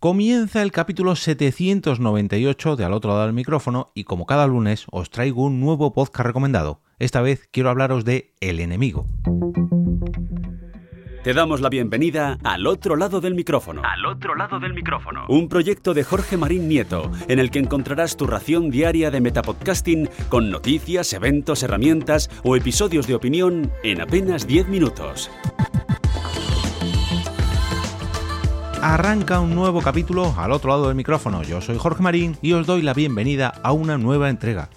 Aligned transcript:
Comienza 0.00 0.62
el 0.62 0.72
capítulo 0.72 1.14
798 1.14 2.76
de 2.76 2.86
Al 2.86 2.94
otro 2.94 3.10
lado 3.10 3.26
del 3.26 3.34
micrófono 3.34 3.90
y 3.94 4.04
como 4.04 4.24
cada 4.24 4.46
lunes 4.46 4.86
os 4.90 5.10
traigo 5.10 5.44
un 5.44 5.60
nuevo 5.60 5.92
podcast 5.92 6.24
recomendado. 6.24 6.80
Esta 6.98 7.20
vez 7.20 7.50
quiero 7.52 7.68
hablaros 7.68 8.06
de 8.06 8.32
El 8.40 8.60
enemigo. 8.60 9.04
Te 11.22 11.34
damos 11.34 11.60
la 11.60 11.68
bienvenida 11.68 12.38
al 12.44 12.66
otro 12.66 12.96
lado 12.96 13.20
del 13.20 13.34
micrófono. 13.34 13.82
Al 13.84 14.06
otro 14.06 14.34
lado 14.34 14.58
del 14.58 14.72
micrófono. 14.72 15.26
Un 15.28 15.50
proyecto 15.50 15.92
de 15.92 16.02
Jorge 16.02 16.38
Marín 16.38 16.66
Nieto, 16.66 17.12
en 17.28 17.38
el 17.38 17.50
que 17.50 17.58
encontrarás 17.58 18.16
tu 18.16 18.26
ración 18.26 18.70
diaria 18.70 19.10
de 19.10 19.20
metapodcasting 19.20 20.08
con 20.30 20.50
noticias, 20.50 21.12
eventos, 21.12 21.62
herramientas 21.62 22.30
o 22.42 22.56
episodios 22.56 23.06
de 23.06 23.16
opinión 23.16 23.70
en 23.82 24.00
apenas 24.00 24.46
10 24.46 24.68
minutos. 24.68 25.30
Arranca 28.82 29.40
un 29.40 29.54
nuevo 29.54 29.82
capítulo 29.82 30.34
al 30.38 30.52
otro 30.52 30.70
lado 30.70 30.86
del 30.88 30.96
micrófono. 30.96 31.42
Yo 31.42 31.60
soy 31.60 31.76
Jorge 31.76 32.02
Marín 32.02 32.38
y 32.40 32.54
os 32.54 32.66
doy 32.66 32.80
la 32.80 32.94
bienvenida 32.94 33.48
a 33.62 33.72
una 33.72 33.98
nueva 33.98 34.30
entrega. 34.30 34.70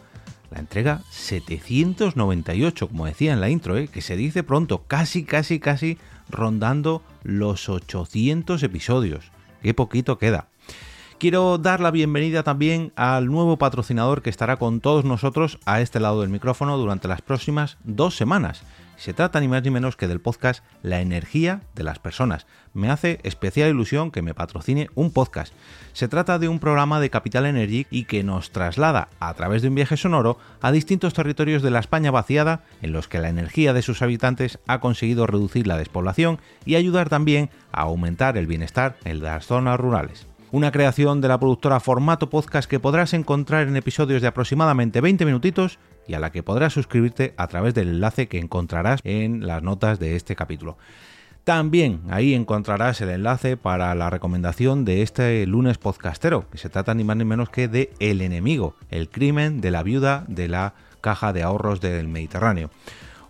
La 0.51 0.59
entrega 0.59 1.01
798, 1.09 2.89
como 2.89 3.05
decía 3.05 3.31
en 3.31 3.39
la 3.39 3.49
intro, 3.49 3.77
¿eh? 3.77 3.87
que 3.87 4.01
se 4.01 4.17
dice 4.17 4.43
pronto, 4.43 4.83
casi, 4.87 5.23
casi, 5.23 5.59
casi 5.59 5.97
rondando 6.29 7.01
los 7.23 7.69
800 7.69 8.61
episodios. 8.63 9.31
Qué 9.61 9.73
poquito 9.73 10.17
queda. 10.17 10.49
Quiero 11.19 11.57
dar 11.57 11.79
la 11.79 11.91
bienvenida 11.91 12.43
también 12.43 12.91
al 12.95 13.27
nuevo 13.27 13.57
patrocinador 13.57 14.21
que 14.21 14.29
estará 14.29 14.57
con 14.57 14.81
todos 14.81 15.05
nosotros 15.05 15.59
a 15.65 15.79
este 15.79 15.99
lado 15.99 16.21
del 16.21 16.29
micrófono 16.29 16.77
durante 16.77 17.07
las 17.07 17.21
próximas 17.21 17.77
dos 17.83 18.17
semanas. 18.17 18.63
Se 18.97 19.13
trata 19.13 19.39
ni 19.39 19.47
más 19.47 19.63
ni 19.63 19.69
menos 19.69 19.95
que 19.95 20.07
del 20.07 20.21
podcast 20.21 20.63
La 20.81 21.01
energía 21.01 21.61
de 21.75 21.83
las 21.83 21.99
personas. 21.99 22.45
Me 22.73 22.89
hace 22.89 23.19
especial 23.23 23.69
ilusión 23.69 24.11
que 24.11 24.21
me 24.21 24.33
patrocine 24.33 24.89
un 24.95 25.11
podcast. 25.11 25.53
Se 25.93 26.07
trata 26.07 26.39
de 26.39 26.47
un 26.47 26.59
programa 26.59 26.99
de 26.99 27.09
Capital 27.09 27.45
Energy 27.45 27.87
y 27.89 28.05
que 28.05 28.23
nos 28.23 28.51
traslada 28.51 29.09
a 29.19 29.33
través 29.33 29.61
de 29.61 29.69
un 29.69 29.75
viaje 29.75 29.97
sonoro 29.97 30.37
a 30.61 30.71
distintos 30.71 31.13
territorios 31.13 31.61
de 31.61 31.71
la 31.71 31.79
España 31.79 32.11
vaciada 32.11 32.63
en 32.81 32.91
los 32.91 33.07
que 33.07 33.19
la 33.19 33.29
energía 33.29 33.73
de 33.73 33.81
sus 33.81 34.01
habitantes 34.01 34.59
ha 34.67 34.79
conseguido 34.79 35.27
reducir 35.27 35.67
la 35.67 35.77
despoblación 35.77 36.39
y 36.65 36.75
ayudar 36.75 37.09
también 37.09 37.49
a 37.71 37.81
aumentar 37.81 38.37
el 38.37 38.47
bienestar 38.47 38.97
en 39.05 39.21
las 39.21 39.45
zonas 39.45 39.79
rurales 39.79 40.27
una 40.53 40.71
creación 40.71 41.19
de 41.19 41.27
la 41.27 41.39
productora 41.39 41.79
Formato 41.79 42.29
Podcast 42.29 42.69
que 42.69 42.79
podrás 42.79 43.15
encontrar 43.15 43.67
en 43.67 43.75
episodios 43.75 44.21
de 44.21 44.27
aproximadamente 44.27 45.01
20 45.01 45.25
minutitos 45.25 45.79
y 46.07 46.13
a 46.13 46.19
la 46.19 46.31
que 46.31 46.43
podrás 46.43 46.73
suscribirte 46.73 47.33
a 47.37 47.47
través 47.47 47.73
del 47.73 47.89
enlace 47.89 48.27
que 48.27 48.37
encontrarás 48.37 48.99
en 49.03 49.47
las 49.47 49.63
notas 49.63 49.97
de 49.97 50.15
este 50.15 50.35
capítulo. 50.35 50.77
También 51.43 52.01
ahí 52.11 52.35
encontrarás 52.35 53.01
el 53.01 53.09
enlace 53.09 53.57
para 53.57 53.95
la 53.95 54.11
recomendación 54.11 54.85
de 54.85 55.01
este 55.01 55.43
lunes 55.47 55.79
podcastero, 55.79 56.47
que 56.51 56.59
se 56.59 56.69
trata 56.69 56.93
ni 56.93 57.03
más 57.03 57.17
ni 57.17 57.25
menos 57.25 57.49
que 57.49 57.67
de 57.67 57.91
El 57.99 58.21
enemigo, 58.21 58.75
el 58.91 59.09
crimen 59.09 59.59
de 59.59 59.71
la 59.71 59.81
viuda 59.81 60.23
de 60.27 60.49
la 60.49 60.75
caja 61.01 61.33
de 61.33 61.41
ahorros 61.41 61.81
del 61.81 62.07
Mediterráneo. 62.07 62.69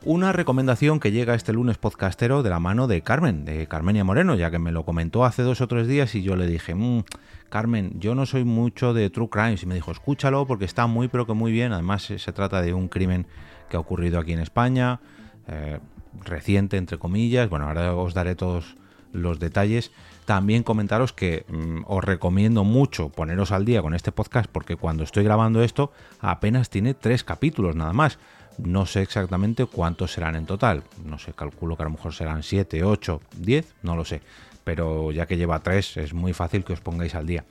Una 0.05 0.33
recomendación 0.33 0.99
que 0.99 1.13
llega 1.13 1.33
este 1.33 1.53
lunes 1.53 1.77
podcastero 1.77 2.43
de 2.43 2.49
la 2.49 2.59
mano 2.59 2.87
de 2.87 3.01
Carmen, 3.03 3.45
de 3.45 3.67
Carmenia 3.67 4.03
Moreno, 4.03 4.35
ya 4.35 4.51
que 4.51 4.59
me 4.59 4.73
lo 4.73 4.83
comentó 4.83 5.23
hace 5.23 5.43
dos 5.43 5.61
o 5.61 5.67
tres 5.69 5.87
días 5.87 6.13
y 6.15 6.21
yo 6.21 6.35
le 6.35 6.45
dije, 6.45 6.75
mmm, 6.75 7.03
Carmen, 7.47 7.93
yo 8.01 8.13
no 8.13 8.25
soy 8.25 8.43
mucho 8.43 8.93
de 8.93 9.09
True 9.09 9.29
Crimes 9.29 9.63
y 9.63 9.65
me 9.65 9.75
dijo, 9.75 9.91
escúchalo 9.91 10.45
porque 10.45 10.65
está 10.65 10.87
muy 10.87 11.07
pero 11.07 11.25
que 11.25 11.31
muy 11.31 11.53
bien, 11.53 11.71
además 11.71 12.03
se, 12.03 12.33
trata 12.33 12.61
de 12.61 12.73
un 12.73 12.89
crimen 12.89 13.27
que 13.69 13.77
ha 13.77 13.79
ocurrido 13.79 14.19
aquí 14.19 14.33
en 14.33 14.39
España, 14.39 14.99
eh, 15.47 15.79
reciente 16.25 16.75
entre 16.75 16.97
comillas, 16.97 17.49
bueno, 17.49 17.69
ahora 17.69 17.95
os 17.95 18.13
daré 18.13 18.35
todos 18.35 18.75
los 19.13 19.39
detalles. 19.39 19.91
También 20.25 20.63
comentaros 20.63 21.13
que 21.13 21.45
mm, 21.47 21.83
os 21.85 22.03
recomiendo 22.03 22.65
mucho 22.65 23.07
poneros 23.09 23.51
al 23.53 23.63
día 23.63 23.81
con 23.81 23.93
este 23.93 24.11
podcast 24.11 24.49
porque 24.51 24.75
cuando 24.75 25.03
estoy 25.03 25.23
grabando 25.23 25.63
esto 25.63 25.93
apenas 26.19 26.69
tiene 26.69 26.93
tres 26.93 27.23
capítulos 27.23 27.75
nada 27.75 27.93
más. 27.93 28.19
No 28.57 28.85
sé 28.85 29.01
exactamente 29.01 29.65
cuántos 29.65 30.13
serán 30.13 30.35
en 30.35 30.45
total. 30.45 30.83
No 31.05 31.17
sé, 31.17 31.33
calculo 31.33 31.75
que 31.75 31.83
a 31.83 31.85
lo 31.85 31.91
mejor 31.91 32.13
serán 32.13 32.43
7, 32.43 32.83
8, 32.83 33.21
10, 33.37 33.75
no 33.83 33.95
lo 33.95 34.05
sé. 34.05 34.21
Pero 34.63 35.11
ya 35.11 35.25
que 35.25 35.37
lleva 35.37 35.59
3, 35.59 35.97
es 35.97 36.13
muy 36.13 36.33
fácil 36.33 36.63
que 36.63 36.73
os 36.73 36.81
pongáis 36.81 37.15
al 37.15 37.25
día. 37.25 37.45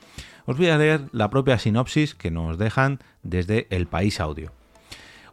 Os 0.47 0.57
voy 0.57 0.69
a 0.69 0.79
leer 0.79 1.03
la 1.13 1.31
propia 1.31 1.59
sinopsis 1.59 2.15
que 2.15 2.31
nos 2.31 2.59
dejan 2.59 3.01
desde 3.23 3.67
El 3.71 3.87
País 3.87 4.21
Audio. 4.21 4.53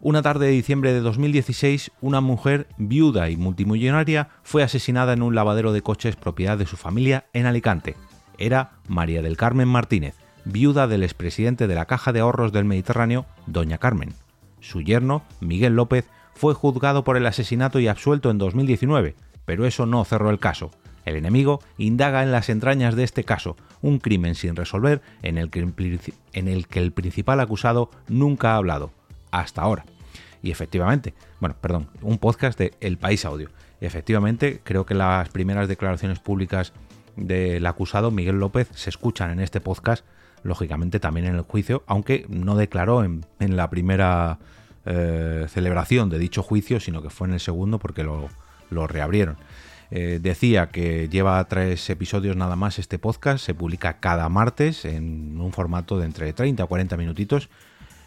Una 0.01 0.21
tarde 0.21 0.45
de 0.45 0.53
diciembre 0.53 0.94
de 0.94 1.01
2016, 1.01 1.91
una 1.99 2.21
mujer 2.21 2.67
viuda 2.77 3.29
y 3.29 3.35
multimillonaria 3.35 4.29
fue 4.44 4.63
asesinada 4.63 5.11
en 5.13 5.21
un 5.21 5.35
lavadero 5.35 5.73
de 5.73 5.81
coches 5.81 6.15
propiedad 6.15 6.57
de 6.57 6.65
su 6.65 6.77
familia 6.77 7.25
en 7.33 7.45
Alicante. 7.45 7.95
Era 8.38 8.71
María 8.88 9.21
del 9.21 9.35
Carmen 9.35 9.67
Martínez, 9.67 10.15
viuda 10.45 10.88
del 10.88 11.03
expresidente 11.03 11.67
de 11.67 11.75
la 11.75 11.85
Caja 11.85 12.13
de 12.13 12.21
Ahorros 12.21 12.53
del 12.53 12.63
Mediterráneo, 12.63 13.25
Doña 13.45 13.77
Carmen. 13.77 14.13
Su 14.59 14.81
yerno, 14.81 15.23
Miguel 15.39 15.75
López, 15.75 16.05
fue 16.33 16.53
juzgado 16.53 17.03
por 17.03 17.17
el 17.17 17.25
asesinato 17.25 17.79
y 17.79 17.87
absuelto 17.87 18.31
en 18.31 18.37
2019, 18.37 19.15
pero 19.45 19.65
eso 19.65 19.85
no 19.85 20.05
cerró 20.05 20.29
el 20.29 20.39
caso. 20.39 20.71
El 21.05 21.15
enemigo 21.15 21.59
indaga 21.77 22.23
en 22.23 22.31
las 22.31 22.49
entrañas 22.49 22.95
de 22.95 23.03
este 23.03 23.23
caso, 23.23 23.57
un 23.81 23.99
crimen 23.99 24.35
sin 24.35 24.55
resolver 24.55 25.01
en 25.21 25.37
el 25.37 25.49
que, 25.49 25.59
el 26.79 26.91
principal 26.91 27.39
acusado 27.39 27.89
nunca 28.07 28.53
ha 28.53 28.57
hablado, 28.57 28.91
hasta 29.31 29.61
ahora. 29.61 29.85
Y 30.41 30.51
efectivamente, 30.51 31.13
bueno, 31.39 31.55
perdón, 31.59 31.89
un 32.01 32.17
podcast 32.19 32.57
de 32.59 32.73
El 32.79 32.97
País 32.97 33.25
Audio. 33.25 33.49
Y 33.81 33.85
efectivamente, 33.85 34.61
creo 34.63 34.85
que 34.85 34.93
las 34.93 35.29
primeras 35.29 35.67
declaraciones 35.67 36.19
públicas 36.19 36.73
del 37.15 37.65
acusado, 37.65 38.11
Miguel 38.11 38.39
López, 38.39 38.69
se 38.73 38.89
escuchan 38.89 39.31
en 39.31 39.39
este 39.39 39.61
podcast 39.61 40.05
lógicamente 40.44 41.00
también 41.00 41.27
en 41.27 41.35
el 41.35 41.41
juicio, 41.41 41.83
aunque 41.88 42.25
no 42.29 42.55
declaró 42.55 43.03
en, 43.03 43.25
la 43.39 43.69
primera 43.69 44.39
eh, 44.85 45.45
celebración 45.50 46.09
de 46.09 46.19
dicho 46.19 46.44
juicio, 46.44 46.79
sino 46.79 47.01
que 47.01 47.09
fue 47.09 47.27
en 47.27 47.33
el 47.33 47.39
segundo 47.39 47.79
porque 47.79 48.03
lo, 48.03 48.29
reabrieron. 48.88 49.38
Eh, 49.91 50.19
decía 50.22 50.69
que 50.69 51.09
lleva 51.09 51.44
tres 51.47 51.89
episodios 51.89 52.35
nada 52.35 52.55
más 52.55 52.77
este 52.77 53.00
podcast, 53.00 53.44
se 53.44 53.55
publica 53.55 54.00
cada 54.00 54.29
martes 54.29 54.85
en 54.85 55.41
un 55.41 55.51
formato 55.51 55.97
de 55.97 56.05
entre 56.05 56.31
30 56.31 56.63
a 56.63 56.67
40 56.67 56.95
minutitos. 56.97 57.50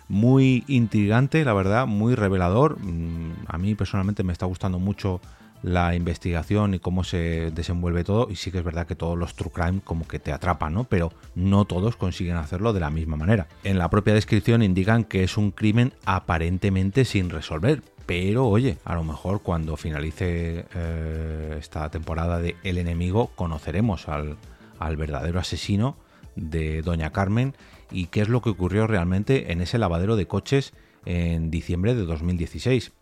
Muy 0.09 0.65
intrigante, 0.69 1.45
la 1.45 1.55
verdad, 1.55 1.87
muy 1.87 2.15
revelador. 2.15 2.79
Mm, 2.81 3.33
a 3.47 3.59
mí 3.59 3.75
personalmente 3.75 4.23
me 4.23 4.33
está 4.33 4.47
gustando 4.47 4.79
mucho 4.79 5.21
la 5.63 5.95
investigación 5.95 6.75
y 6.75 6.79
cómo 6.79 7.05
se 7.05 7.51
desenvuelve 7.53 8.05
todo. 8.05 8.29
Y 8.31 8.37
sí 8.37 8.51
que 8.51 8.59
es 8.59 8.65
verdad 8.65 8.87
que 8.87 8.97
todos 8.97 9.19
los 9.19 9.35
true 9.35 9.51
crime 9.53 9.81
como 9.85 10.07
que 10.07 10.19
te 10.19 10.33
atrapan, 10.33 10.75
¿no? 10.75 10.85
Pero 10.85 11.13
no 11.35 11.65
todos 11.65 11.97
consiguen 11.97 12.37
hacerlo 12.37 12.73
de 12.73 12.81
la 12.81 12.91
misma 12.91 13.17
manera. 13.17 13.49
En 13.65 13.79
la 13.79 13.91
propia 13.91 14.15
descripción 14.15 14.63
indican 14.63 15.05
que 15.05 15.23
es 15.23 15.37
un 15.37 15.51
crimen 15.51 15.93
aparentemente 16.05 17.05
sin 17.05 17.31
resolver. 17.31 17.83
Pero 18.07 18.47
oye, 18.47 18.79
a 18.85 18.95
lo 18.95 19.05
mejor 19.05 19.43
cuando 19.43 19.77
finalice 19.77 20.67
eh, 20.75 21.57
esta 21.59 21.89
temporada 21.91 22.41
de 22.41 22.57
El 22.65 22.79
enemigo 22.79 23.31
conoceremos 23.37 24.09
al, 24.09 24.37
al 24.81 24.97
verdadero 24.97 25.39
asesino 25.39 25.97
de 26.35 26.83
Doña 26.83 27.13
Carmen 27.13 27.55
y 27.91 28.07
qué 28.07 28.23
es 28.23 28.29
lo 28.29 28.43
que 28.43 28.51
ocurrió 28.51 28.87
realmente 28.87 29.53
en 29.53 29.61
ese 29.61 29.79
lavadero 29.79 30.17
de 30.17 30.27
coches 30.27 30.73
en 31.05 31.51
diciembre 31.51 31.95
de 31.95 32.05
2016. 32.05 32.93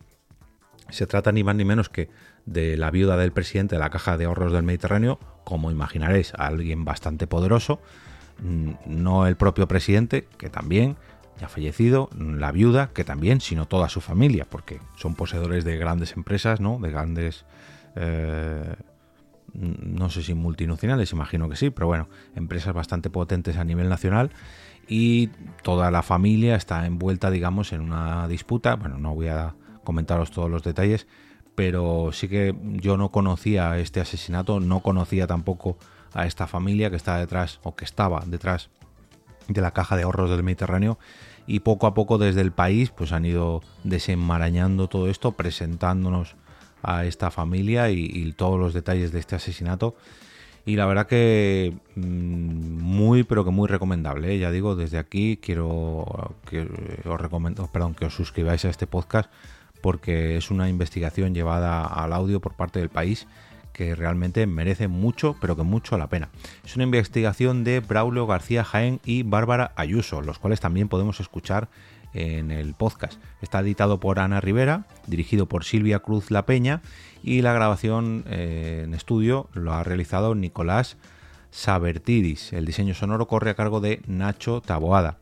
Se 0.90 1.06
trata 1.06 1.32
ni 1.32 1.44
más 1.44 1.56
ni 1.56 1.64
menos 1.64 1.88
que 1.88 2.08
de 2.46 2.76
la 2.76 2.90
viuda 2.90 3.16
del 3.16 3.32
presidente 3.32 3.76
de 3.76 3.80
la 3.80 3.90
Caja 3.90 4.16
de 4.16 4.24
Ahorros 4.24 4.52
del 4.52 4.62
Mediterráneo, 4.62 5.18
como 5.44 5.70
imaginaréis, 5.70 6.32
alguien 6.36 6.84
bastante 6.84 7.26
poderoso, 7.26 7.80
mm, 8.42 8.70
no 8.86 9.26
el 9.26 9.36
propio 9.36 9.68
presidente, 9.68 10.26
que 10.38 10.50
también 10.50 10.96
ya 11.40 11.48
fallecido, 11.48 12.10
la 12.18 12.52
viuda, 12.52 12.90
que 12.92 13.02
también, 13.02 13.40
sino 13.40 13.66
toda 13.66 13.88
su 13.88 14.00
familia, 14.00 14.46
porque 14.48 14.78
son 14.96 15.14
poseedores 15.14 15.64
de 15.64 15.78
grandes 15.78 16.12
empresas, 16.16 16.60
¿no? 16.60 16.78
De 16.78 16.90
grandes... 16.90 17.46
Eh, 17.96 18.74
no 19.52 20.10
sé 20.10 20.22
si 20.22 20.32
multinacionales, 20.34 21.10
imagino 21.12 21.48
que 21.48 21.56
sí, 21.56 21.70
pero 21.70 21.88
bueno, 21.88 22.08
empresas 22.36 22.72
bastante 22.72 23.10
potentes 23.10 23.56
a 23.56 23.64
nivel 23.64 23.88
nacional 23.88 24.30
y 24.86 25.28
toda 25.62 25.90
la 25.90 26.02
familia 26.02 26.54
está 26.54 26.86
envuelta, 26.86 27.30
digamos, 27.30 27.72
en 27.72 27.80
una 27.80 28.28
disputa. 28.28 28.76
Bueno, 28.76 28.98
no 28.98 29.14
voy 29.14 29.26
a 29.26 29.54
comentaros 29.90 30.30
todos 30.30 30.48
los 30.48 30.62
detalles, 30.62 31.08
pero 31.56 32.10
sí 32.12 32.28
que 32.28 32.54
yo 32.74 32.96
no 32.96 33.08
conocía 33.10 33.76
este 33.78 34.00
asesinato, 34.00 34.60
no 34.60 34.78
conocía 34.78 35.26
tampoco 35.26 35.78
a 36.14 36.26
esta 36.26 36.46
familia 36.46 36.90
que 36.90 36.96
está 36.96 37.18
detrás 37.18 37.58
o 37.64 37.74
que 37.74 37.84
estaba 37.84 38.22
detrás 38.24 38.70
de 39.48 39.60
la 39.60 39.72
caja 39.72 39.96
de 39.96 40.04
ahorros 40.04 40.30
del 40.30 40.44
Mediterráneo 40.44 40.96
y 41.44 41.58
poco 41.58 41.88
a 41.88 41.94
poco 41.94 42.18
desde 42.18 42.40
el 42.40 42.52
país 42.52 42.90
pues 42.90 43.10
han 43.10 43.24
ido 43.24 43.62
desenmarañando 43.82 44.86
todo 44.86 45.08
esto, 45.10 45.32
presentándonos 45.32 46.36
a 46.84 47.04
esta 47.04 47.32
familia 47.32 47.90
y, 47.90 48.32
todos 48.36 48.60
los 48.60 48.72
detalles 48.72 49.10
de 49.10 49.18
este 49.18 49.34
asesinato 49.34 49.96
y 50.64 50.76
la 50.76 50.86
verdad 50.86 51.08
que 51.08 51.74
mm, 51.96 52.00
muy 52.00 53.24
pero 53.24 53.44
que 53.44 53.50
muy 53.50 53.66
recomendable 53.66 54.34
¿eh? 54.34 54.38
ya 54.38 54.52
digo 54.52 54.76
desde 54.76 54.98
aquí 54.98 55.36
quiero 55.42 56.36
que 56.48 56.68
os 57.04 57.20
recomiendo 57.20 57.66
perdón 57.66 57.94
que 57.94 58.06
os 58.06 58.14
suscribáis 58.14 58.64
a 58.64 58.70
este 58.70 58.86
podcast 58.86 59.30
porque 59.80 60.36
es 60.36 60.50
una 60.50 60.68
investigación 60.68 61.34
llevada 61.34 61.84
al 61.84 62.12
audio 62.12 62.40
por 62.40 62.54
parte 62.54 62.78
del 62.78 62.88
país 62.88 63.26
que 63.72 63.94
realmente 63.94 64.46
merece 64.46 64.88
mucho, 64.88 65.36
pero 65.40 65.56
que 65.56 65.62
mucho 65.62 65.96
la 65.96 66.08
pena. 66.08 66.28
Es 66.64 66.74
una 66.76 66.84
investigación 66.84 67.64
de 67.64 67.80
Braulio 67.80 68.26
García 68.26 68.64
Jaén 68.64 69.00
y 69.04 69.22
Bárbara 69.22 69.72
Ayuso, 69.76 70.20
los 70.20 70.38
cuales 70.38 70.60
también 70.60 70.88
podemos 70.88 71.20
escuchar 71.20 71.68
en 72.12 72.50
el 72.50 72.74
podcast. 72.74 73.20
Está 73.40 73.60
editado 73.60 74.00
por 74.00 74.18
Ana 74.18 74.40
Rivera, 74.40 74.86
dirigido 75.06 75.46
por 75.46 75.64
Silvia 75.64 76.00
Cruz 76.00 76.30
La 76.30 76.44
Peña 76.44 76.82
y 77.22 77.42
la 77.42 77.52
grabación 77.52 78.24
eh, 78.26 78.82
en 78.84 78.94
estudio 78.94 79.48
lo 79.52 79.72
ha 79.72 79.84
realizado 79.84 80.34
Nicolás 80.34 80.96
Sabertidis. 81.50 82.52
El 82.52 82.66
diseño 82.66 82.94
sonoro 82.94 83.26
corre 83.26 83.50
a 83.50 83.54
cargo 83.54 83.80
de 83.80 84.02
Nacho 84.06 84.60
Taboada. 84.60 85.18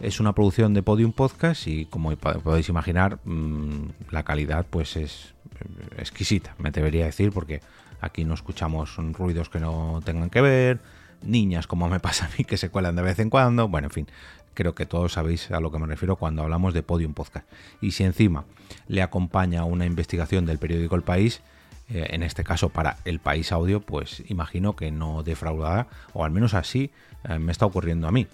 Es 0.00 0.20
una 0.20 0.32
producción 0.32 0.74
de 0.74 0.82
Podium 0.84 1.12
Podcast 1.12 1.66
y 1.66 1.86
como 1.86 2.14
podéis 2.16 2.68
imaginar 2.68 3.18
mm, 3.24 3.88
la 4.10 4.22
calidad 4.22 4.64
pues 4.70 4.96
es 4.96 5.34
eh, 5.58 5.98
exquisita, 5.98 6.54
me 6.58 6.70
debería 6.70 7.04
decir, 7.04 7.32
porque 7.32 7.60
aquí 8.00 8.24
no 8.24 8.34
escuchamos 8.34 8.96
ruidos 8.96 9.48
que 9.48 9.58
no 9.58 10.00
tengan 10.04 10.30
que 10.30 10.40
ver, 10.40 10.78
niñas 11.22 11.66
como 11.66 11.88
me 11.88 11.98
pasa 11.98 12.26
a 12.26 12.30
mí 12.38 12.44
que 12.44 12.56
se 12.56 12.70
cuelan 12.70 12.94
de 12.94 13.02
vez 13.02 13.18
en 13.18 13.28
cuando, 13.28 13.66
bueno, 13.66 13.88
en 13.88 13.92
fin, 13.92 14.06
creo 14.54 14.76
que 14.76 14.86
todos 14.86 15.14
sabéis 15.14 15.50
a 15.50 15.58
lo 15.58 15.72
que 15.72 15.80
me 15.80 15.86
refiero 15.86 16.14
cuando 16.14 16.42
hablamos 16.42 16.74
de 16.74 16.84
Podium 16.84 17.14
Podcast. 17.14 17.46
Y 17.80 17.90
si 17.90 18.04
encima 18.04 18.44
le 18.86 19.02
acompaña 19.02 19.64
una 19.64 19.84
investigación 19.84 20.46
del 20.46 20.58
periódico 20.58 20.94
El 20.94 21.02
País, 21.02 21.42
eh, 21.90 22.06
en 22.10 22.22
este 22.22 22.44
caso 22.44 22.68
para 22.68 22.98
El 23.04 23.18
País 23.18 23.50
Audio, 23.50 23.80
pues 23.80 24.22
imagino 24.28 24.76
que 24.76 24.90
no 24.90 25.22
defraudará, 25.22 25.88
o 26.12 26.24
al 26.24 26.30
menos 26.30 26.54
así 26.54 26.90
eh, 27.28 27.38
me 27.38 27.50
está 27.50 27.66
ocurriendo 27.66 28.06
a 28.06 28.12
mí. 28.12 28.26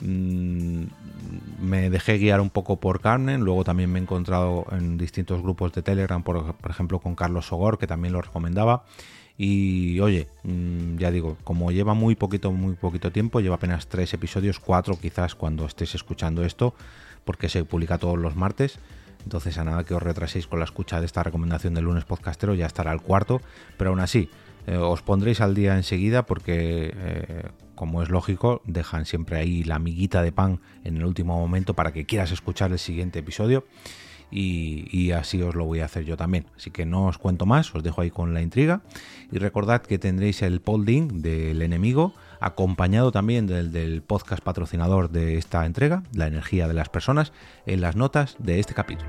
Mm, 0.00 0.84
me 1.60 1.88
dejé 1.88 2.18
guiar 2.18 2.40
un 2.40 2.50
poco 2.50 2.76
por 2.78 3.00
Carmen, 3.00 3.40
luego 3.40 3.64
también 3.64 3.90
me 3.90 3.98
he 3.98 4.02
encontrado 4.02 4.66
en 4.70 4.98
distintos 4.98 5.42
grupos 5.42 5.72
de 5.72 5.82
Telegram, 5.82 6.22
por, 6.22 6.54
ejemplo 6.68 6.98
con 6.98 7.14
Carlos 7.14 7.46
Sogor, 7.46 7.78
que 7.78 7.86
también 7.86 8.12
lo 8.12 8.20
recomendaba. 8.20 8.84
Y 9.38 10.00
oye, 10.00 10.28
mm, 10.44 10.96
ya 10.98 11.10
digo, 11.10 11.36
como 11.44 11.70
lleva 11.70 11.94
muy 11.94 12.14
poquito, 12.14 12.52
muy 12.52 12.74
poquito 12.74 13.12
tiempo, 13.12 13.40
lleva 13.40 13.56
apenas 13.56 13.86
tres 13.86 14.12
episodios, 14.14 14.60
cuatro 14.60 14.98
quizás 14.98 15.34
cuando 15.34 15.66
estés 15.66 15.94
escuchando 15.94 16.44
esto, 16.44 16.74
porque 17.24 17.48
se 17.48 17.64
publica 17.64 17.98
todos 17.98 18.18
los 18.18 18.36
martes. 18.36 18.78
Entonces 19.24 19.58
a 19.58 19.64
nada 19.64 19.84
que 19.84 19.94
os 19.94 20.02
retraséis 20.02 20.46
con 20.46 20.60
la 20.60 20.64
escucha 20.64 21.00
de 21.00 21.06
esta 21.06 21.22
recomendación 21.22 21.74
del 21.74 21.84
lunes 21.84 22.04
podcastero, 22.04 22.54
ya 22.54 22.66
estará 22.66 22.92
el 22.92 23.00
cuarto, 23.00 23.40
pero 23.76 23.90
aún 23.90 24.00
así, 24.00 24.30
eh, 24.66 24.76
os 24.76 25.02
pondréis 25.02 25.40
al 25.40 25.54
día 25.54 25.76
enseguida 25.76 26.26
porque, 26.26 26.92
eh, 26.94 27.48
como 27.74 28.02
es 28.02 28.10
lógico, 28.10 28.62
dejan 28.64 29.06
siempre 29.06 29.38
ahí 29.38 29.62
la 29.62 29.76
amiguita 29.76 30.22
de 30.22 30.32
pan 30.32 30.60
en 30.84 30.96
el 30.96 31.04
último 31.04 31.38
momento 31.38 31.74
para 31.74 31.92
que 31.92 32.04
quieras 32.04 32.32
escuchar 32.32 32.72
el 32.72 32.78
siguiente 32.78 33.20
episodio. 33.20 33.64
Y, 34.28 35.12
así 35.12 35.40
os 35.40 35.54
lo 35.54 35.64
voy 35.64 35.80
a 35.80 35.84
hacer 35.84 36.04
yo 36.04 36.16
también. 36.16 36.46
Así 36.56 36.72
que 36.72 36.84
no 36.84 37.06
os 37.06 37.16
cuento 37.16 37.46
más, 37.46 37.72
os 37.76 37.84
dejo 37.84 38.00
ahí 38.00 38.10
con 38.10 38.34
la 38.34 38.42
intriga. 38.42 38.82
Y 39.30 39.38
recordad 39.38 39.82
que 39.82 39.98
tendréis 39.98 40.42
el 40.42 40.60
polding 40.60 41.22
del 41.22 41.62
enemigo, 41.62 42.12
acompañado 42.40 43.12
también 43.12 43.46
del, 43.46 43.70
del 43.70 44.02
podcast 44.02 44.42
patrocinador 44.42 45.10
de 45.10 45.38
esta 45.38 45.64
entrega, 45.64 46.02
La 46.12 46.26
energía 46.26 46.66
de 46.66 46.74
las 46.74 46.88
personas, 46.88 47.32
en 47.66 47.80
las 47.80 47.94
notas 47.94 48.34
de 48.40 48.58
este 48.58 48.74
capítulo. 48.74 49.08